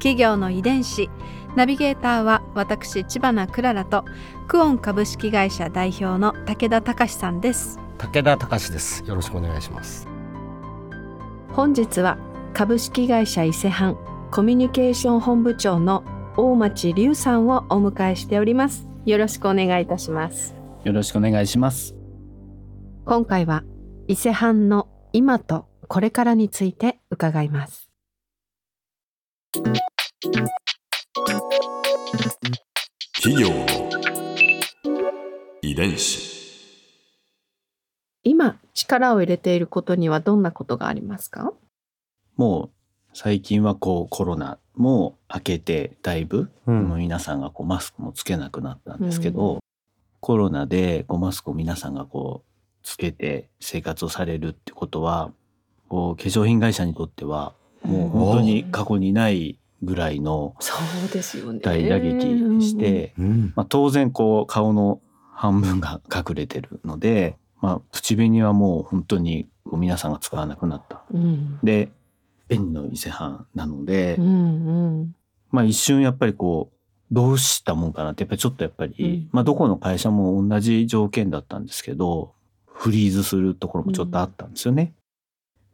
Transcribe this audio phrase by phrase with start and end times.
[0.00, 1.08] 企業の遺伝子。
[1.54, 4.04] ナビゲーターは私千葉なクララと
[4.48, 7.78] クオン株式会社代表の武田隆さんです。
[7.98, 9.04] 武田隆です。
[9.06, 10.08] よろしくお願いします。
[11.52, 12.18] 本日は
[12.54, 13.98] 株式会社伊勢藩
[14.30, 16.02] コミュニケーション本部長の
[16.36, 18.88] 大町隆さんをお迎えしております。
[19.04, 20.54] よろしくお願いいたします。
[20.82, 21.94] よろしくお願いします。
[23.04, 23.64] 今回は
[24.08, 27.89] 伊勢藩の今とこれからについて伺います
[33.22, 33.66] 企業の
[35.62, 36.28] 遺伝子。
[38.22, 41.54] 今力を入れていることにはどんなことがありますか？
[42.36, 42.70] もう
[43.14, 46.88] 最近はこうコロナも明けてだいぶ、うん。
[46.88, 49.60] もう皆さんがこうマスクもつけなくなったんですけど、
[50.20, 52.48] コロナでこうマスクを皆さんがこう
[52.82, 55.32] つけて生活をされるってことは
[55.88, 60.74] こう化粧品会社にとってはもう本当に過去にないぐらいのそ
[61.08, 61.60] うですよね。
[61.60, 62.20] 大打撃
[62.62, 63.52] して、うん。
[63.56, 65.00] まあ、当然こう顔の
[65.34, 71.02] 半分が隠れてるので、まあ、口紅はもう本当にこう皆さんが使わなくなった。
[71.12, 71.58] うん。
[71.62, 71.90] で
[72.48, 75.16] 紅の伊勢藩なので、うんうん。
[75.50, 79.28] まあ一瞬やっぱりこうどうしたもんかなってやっぱりちょっとやっぱり、うん。
[79.32, 82.34] まあどこの会社も同じ条件だったんですけど
[82.66, 84.92] フリーズするところもちょっとあったんですよね。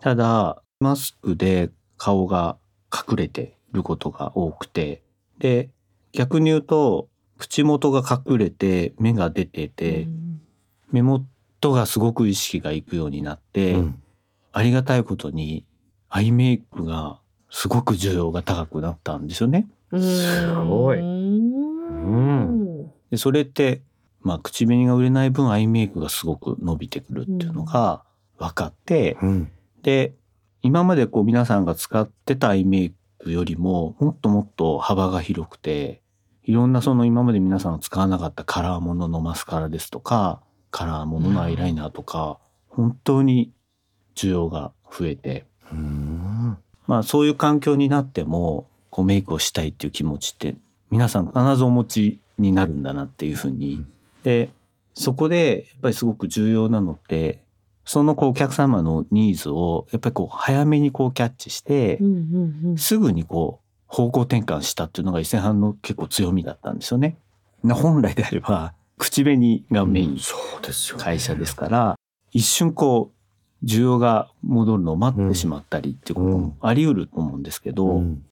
[0.00, 2.56] ただマスクで顔が
[2.92, 5.02] 隠れてることが多くて。
[5.38, 5.70] で
[6.12, 10.40] 逆に言うと口元が隠れて目が出てて、うん。
[10.90, 11.26] 目元
[11.72, 14.02] がすごく意識がいくようになって、うん。
[14.52, 15.66] ありがたいことに
[16.08, 17.18] アイメイクが
[17.50, 19.68] すごく需要が高くなったんですよね。
[19.90, 20.98] すごい。
[20.98, 22.86] うん。
[23.10, 23.82] でそれって、
[24.22, 28.02] まあ、口紅が売れない分アイメイクがすごく伸びてくるっていうのが
[28.38, 29.50] 分かって、うん。
[29.82, 30.14] で
[30.62, 36.00] 今までこう皆さんが使ってたアイメイクよりももっともっと幅が広くて
[36.44, 40.40] いろんなその今まで皆さんが使わなかったカラーもののマスカラですとか
[40.76, 42.38] カラーもののアイライナーとか、
[42.68, 43.50] 本当に
[44.14, 45.46] 需要が増えて。
[45.72, 46.58] うん。
[46.86, 50.54] まあそういう環境になってもこうメイクをしたいっていう気持ちって
[50.90, 53.86] 皆さん必ずお持ちになるんだなっていうふうに。
[54.22, 54.50] で
[54.92, 57.40] そこでやっぱりすごく重要なのって
[57.86, 61.98] そのこうお客様のニーズをやっぱりこう早めにこうキャッチして
[62.76, 67.16] すぐにこう方向転換したっていうのが伊勢藩の結構強みだったんですよね。
[67.62, 70.18] な本来であれば口紅がメイン
[70.98, 71.96] 会社ですから、
[72.32, 73.12] 一瞬こ
[73.62, 78.22] う需要が戻るのを待ってしまったりっていうこともあり得ると思うんですけど、うん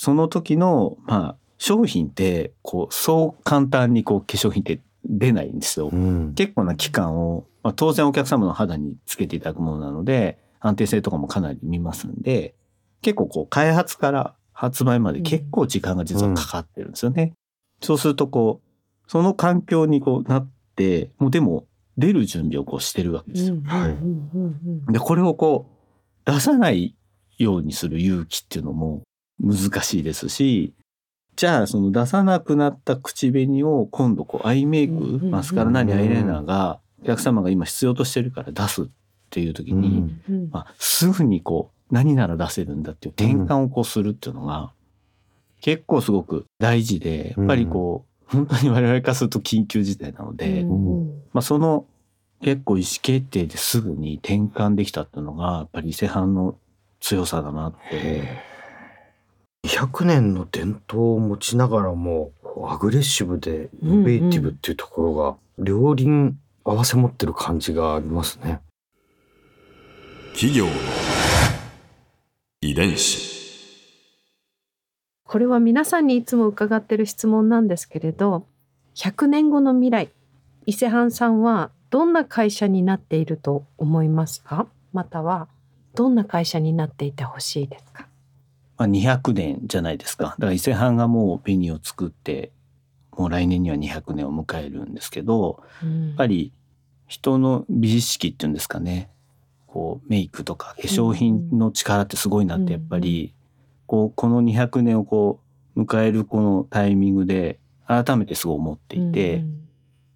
[0.00, 5.88] その時のまあ商品ってこうそう簡単にこう化粧品って出ないんですよ。
[5.92, 12.54] うん結構な期間を、まあ、当然お客様の肌につけていただくものなので安定性とかもかなり見ますんで
[13.02, 17.34] 結構こう開発から発売まで結構時間が実はかかってるんですよね。
[17.82, 18.62] そうするとこ
[19.06, 21.66] うその環境にこうなってもうでも
[21.98, 23.58] 出る準備をこうしてるわけですよ。
[23.66, 23.90] はい。
[23.90, 25.70] うんうんうんでこれをこ
[26.26, 26.96] う出さない
[27.36, 29.02] ようにする勇気っていうのも
[29.38, 30.72] 難しいですし
[31.36, 35.30] じゃあその出さなくなった口紅を今度こうアイメイク、うんうんうん。
[35.30, 38.86] マスカラなりアイライナーがお客様が今必要としてるから出すっ
[39.30, 40.22] ていう時に、うん。
[40.28, 40.50] うん。
[40.50, 44.72] まあ、すぐにこう何なら出せるんだっていう転換をこうするっていうのが
[45.60, 51.22] 結構すごく大事でやっぱりこう本当に我々からすると緊急事態なので、うん。
[51.32, 51.86] まあ、その
[52.42, 56.56] 結構意思決定ですぐに転換できたっていうのがやっぱり伊勢藩の
[57.00, 58.48] 強さだなって。
[59.64, 62.30] 200年の伝統を持ちながらも
[62.68, 66.38] アグレッシブでイノベーティブっていうところが両輪
[66.70, 68.60] 合わせ持ってる感じがありますね。
[70.34, 70.72] 企業の
[72.60, 73.38] 遺伝子。
[75.24, 78.46] これは皆さんにいつも伺ってる質問なんですけれど
[78.94, 80.10] 100年後の未来
[80.66, 84.66] 伊勢藩さんはどんな会社になっていると思いますか？
[84.92, 85.48] または
[85.94, 88.06] どんな会社になっていてほしいですか？
[88.76, 90.24] まあ、200年じゃないですか。
[90.24, 92.52] だから伊勢藩がもう紅を作って、
[93.16, 96.52] もう来年には200年を迎えるんですけど、やっぱり
[97.08, 99.10] 人の美意識っていうんですかね。
[99.66, 103.34] こうメイクとか化粧品の力ってすごいなってやっぱり、
[103.86, 105.40] こうこの200年をこ
[105.74, 109.68] う迎えるこのタイミングで改めてすごい思っていて、うん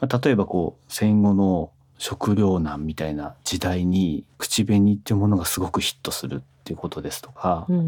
[0.00, 7.78] まあ例えばこう戦後の食糧難みたいな時代に口紅っていうものがすごくヒットするっていうことですとか、やっ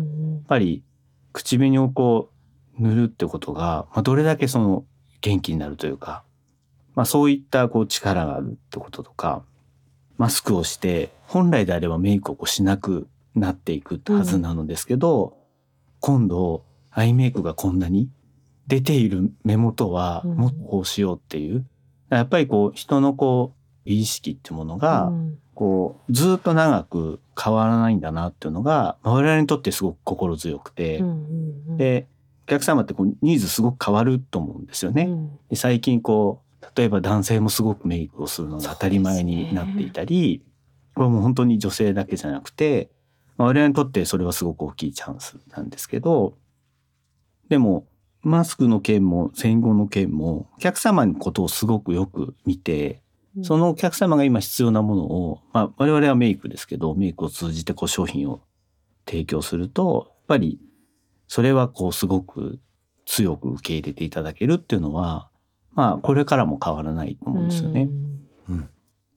[0.47, 0.83] ぱり
[1.33, 2.31] 口紅をこ
[2.79, 4.85] う塗るってことが、まあ、どれだけその
[5.21, 6.23] 元気になるというか、
[6.97, 9.43] まあ、そういったこう力があるってこととか
[10.19, 15.37] マスクをして本来であればメイクをこうしなくなっていくはずなのですけど、
[16.01, 18.09] 今度アイメイクがこんなに
[18.67, 20.37] 出ている目元はうん。
[20.37, 21.67] もっとこうしようっていう、
[22.09, 25.39] やっぱりこう人のこう美意識っていうものが、うん。
[25.55, 31.13] こうずっと長く変わらないんだなっていうのがまあ我々にとってすごく心強くて、うんう
[31.73, 32.07] んで
[32.47, 35.09] お客様ってこうニーズすごく変わると思うんですよね。
[35.55, 36.46] 最近こう
[36.77, 40.45] 例えば男性もすごくメイクをするのが当たり前になっていたり、
[40.95, 42.91] これも本当に女性だけじゃなくて、
[43.37, 46.39] まあ、我々にとってそれはすごく大きいチャンスなんですけど
[47.51, 47.87] でも
[48.23, 53.03] マスクの件も戦後の件もお客様のことをすごくよく見て
[53.43, 58.41] そのお客様が今必要なものを、まあ、我々はメイクですけど、メイクを通じてこう商品を
[59.07, 60.59] 提供すると、やっぱり
[61.29, 62.59] それはこうすごく
[63.05, 65.29] 強く受け入れていただけるっていうのは、
[65.77, 67.89] まあこれからも変わらないと思うんですよね。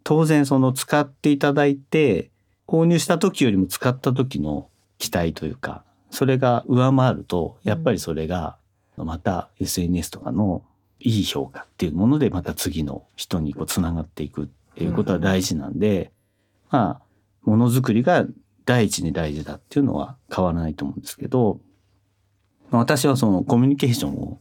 [0.03, 2.31] 当然その使っていただいて、
[2.67, 8.57] 購入した時よりも使った時の期待というか、それが上回ると、やっぱりそれが
[8.97, 10.63] また SNS とかの
[11.00, 16.11] いい評価っていうものでまた次の人にこうつながっていくっていうことは大事なんで、
[16.69, 18.25] まあものづくりが
[18.65, 21.59] 第一に大事だっていうのは変わらないと思うんですけど、
[22.71, 24.39] まあ私はそのコミュニケーションを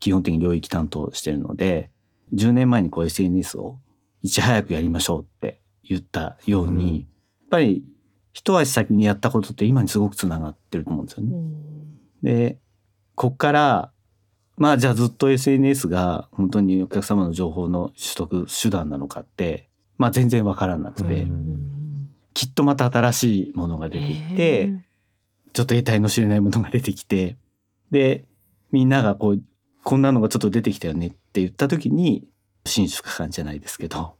[0.00, 1.90] 基本的に領域担当してるので、
[2.34, 3.78] 10年前にこう SNS を
[4.22, 6.94] いち早くやりましょうって言ったように、うん。
[6.96, 7.04] やっ
[7.50, 7.84] ぱり
[8.32, 11.36] 一足先にやったことって今にすごくつながってると思うんですよね。
[12.22, 12.58] で、
[13.14, 13.92] こっから、
[14.56, 22.10] まあじゃあずっと SNS が本当にお客様の情報の取得手段なのかって、まあ全然わからなくて、うん。
[22.34, 24.72] きっとまた新しいものが出てきて、
[25.52, 27.36] ちょっと得体の知れないものが出てきて、
[27.90, 28.26] で、
[28.70, 29.42] みんながこう、
[29.88, 32.28] こんなのがちょっと出てきたよねって言った時に、
[32.66, 34.16] 新種果感じゃないですけど、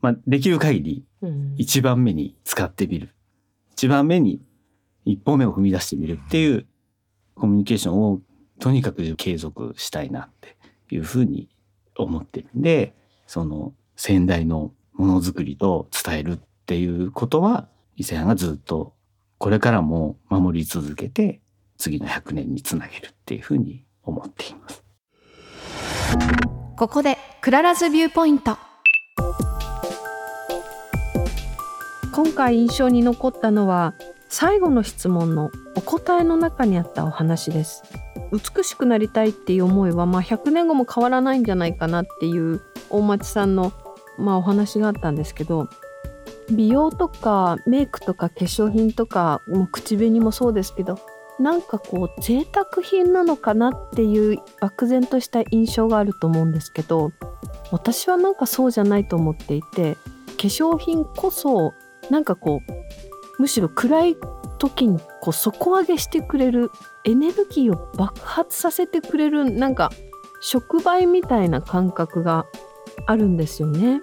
[0.00, 1.04] まあできる限り
[1.56, 3.12] 一番目に使ってみる。
[3.72, 4.40] 一番目に
[5.04, 6.68] 一歩目を踏み出してみるっていう
[7.34, 8.20] コミュニケーションを
[8.60, 10.56] とにかく継続したいなって
[10.94, 11.48] いうふうに
[11.96, 12.94] 思ってるんで、
[13.26, 17.66] その先代のものづくりと伝えるっていうことは、
[17.96, 18.94] 伊勢屋がずっと
[19.38, 21.40] これからも守り続けて
[21.76, 24.87] 次の100年につなげるっていうふうに思っています。
[26.76, 28.56] ここで Clara's Viewpoint。
[32.12, 33.94] 今回印象に残ったのは
[34.28, 37.82] 最後の質問のお答えの中にあったお話です。
[38.32, 42.60] 美しくなりたいっていう思いはまあ100年後も変わらないんじゃないかなっていう
[42.90, 43.72] 大町さんの
[44.18, 45.68] まあお話があったんですけど
[46.50, 50.98] 美容とかメイクとか化粧品とかもう口紅もそうですけど
[51.38, 57.12] なんかこう贅沢品なのかなっていう漠然とした印象があると思うんですけど
[57.70, 61.74] 私はなんかそうじゃないと思っていて化粧品こそ
[62.10, 64.16] なんかこうむしろ暗い
[64.58, 66.70] 時にこう底上げしてくれる
[67.04, 69.92] エネルギーを爆発させてくれるなんか
[70.40, 72.46] 触媒みたいな感覚が
[73.06, 74.00] あるんですよね。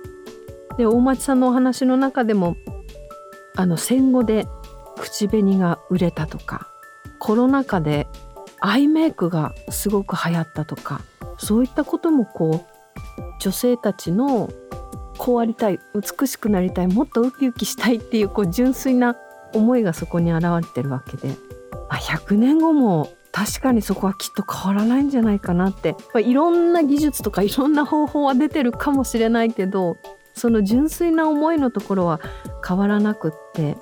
[0.77, 2.55] で大町さんのお話の中でも
[3.55, 4.47] あの戦後で
[4.97, 6.69] 口紅が売れたとか
[7.25, 8.07] コロナ禍で
[8.59, 11.01] アイメイクがすごく流行ったとか
[11.39, 14.51] そういったこともこう女性たちの
[15.17, 19.17] こうありたい美しくなりたいもっとウキウキしたいっていうこう純粋な
[19.55, 21.29] 思いがそこに現れてるわけで、
[21.89, 29.97] まあ、100年後も確かにそこはきっと変わらないんじゃないかなって、まあ、いろんな技術とかいろんな方法は出てるかもしれないけど
[30.35, 32.21] その純粋な思いのところは
[32.63, 33.77] 変わらなくって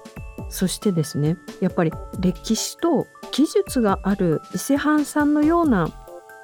[0.48, 5.90] そしてですねやっぱり歴史と技術がある伊勢藩さんのような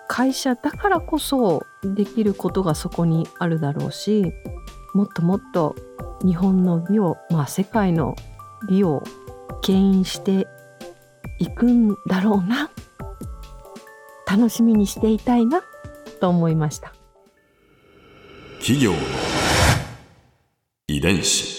[0.07, 4.33] 会社だからこそできることがそこにあるだろうし
[4.95, 5.75] もっともっと
[6.25, 8.15] 日本の美をまあ世界の
[8.67, 9.03] 美を
[9.61, 10.47] 牽引して
[11.37, 12.71] いくんだろうな
[14.27, 15.61] 楽しみにしていたいな
[16.19, 16.93] と思いました。
[18.59, 18.93] 企業
[20.87, 21.58] 遺伝子。